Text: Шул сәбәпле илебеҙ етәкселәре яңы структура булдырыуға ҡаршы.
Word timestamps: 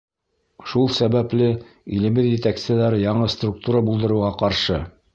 Шул 0.71 0.89
сәбәпле 0.99 1.51
илебеҙ 1.99 2.31
етәкселәре 2.31 3.05
яңы 3.07 3.31
структура 3.37 3.87
булдырыуға 3.93 4.35
ҡаршы. 4.45 4.85